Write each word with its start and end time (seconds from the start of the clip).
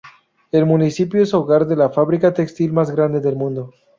El 0.51 0.65
municipio 0.65 1.21
es 1.21 1.31
hogar 1.35 1.67
de 1.67 1.75
la 1.75 1.91
fábrica 1.91 2.33
textil 2.33 2.73
más 2.73 2.89
grande 2.89 3.19
del 3.19 3.35
mundo. 3.35 3.71